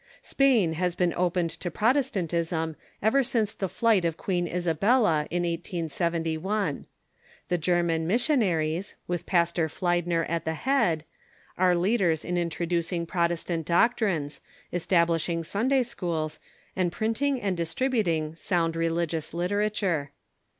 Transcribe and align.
Spain 0.23 0.73
has 0.73 0.95
been 0.95 1.13
opened 1.13 1.51
to 1.51 1.69
Protestantism 1.69 2.75
ever 3.03 3.21
since 3.21 3.53
the 3.53 3.69
flight 3.69 4.03
of 4.03 4.17
Queen 4.17 4.47
Isabella 4.47 5.27
in 5.29 5.43
1871. 5.43 6.87
The 7.49 7.59
German 7.59 8.07
mis 8.07 8.27
sionaries, 8.27 8.95
with 9.07 9.27
Pastor 9.27 9.67
Fliedner 9.69 10.25
at 10.27 10.43
the 10.43 10.55
head, 10.55 11.03
are 11.55 11.75
leaders 11.75 12.25
in 12.25 12.35
in 12.35 12.49
troducing 12.49 13.07
Protestant 13.07 13.67
doctrines, 13.67 14.41
establishing 14.73 15.43
Sunday 15.43 15.83
schools, 15.83 16.39
and 16.75 16.91
printing 16.91 17.39
and 17.39 17.55
distributing 17.55 18.35
sound 18.35 18.75
religious 18.75 19.35
literature. 19.35 20.09